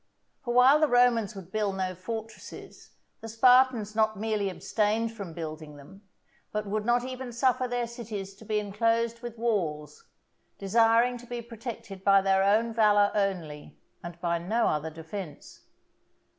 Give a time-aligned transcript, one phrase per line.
[0.43, 5.75] For while the Romans would build no fortresses, the Spartans not merely abstained from building
[5.77, 6.01] them,
[6.51, 10.05] but would not even suffer their cities to be enclosed with walls;
[10.57, 15.65] desiring to be protected by their own valour only, and by no other defence.